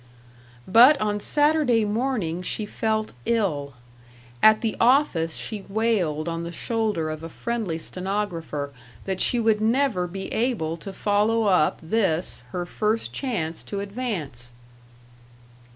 But 0.67 0.99
on 0.99 1.19
Saturday 1.19 1.85
morning 1.85 2.41
she 2.41 2.65
felt 2.65 3.13
ill. 3.27 3.75
At 4.41 4.61
the 4.61 4.75
office 4.81 5.35
she 5.35 5.63
wailed 5.69 6.27
on 6.27 6.41
the 6.43 6.51
shoulder 6.51 7.11
of 7.11 7.21
a 7.21 7.29
friendly 7.29 7.77
stenographer 7.77 8.71
that 9.03 9.21
she 9.21 9.39
would 9.39 9.61
never 9.61 10.07
be 10.07 10.33
able 10.33 10.75
to 10.77 10.91
follow 10.91 11.43
up 11.43 11.77
this, 11.83 12.41
her 12.49 12.65
first 12.65 13.13
chance 13.13 13.61
to 13.65 13.79
advance. 13.79 14.53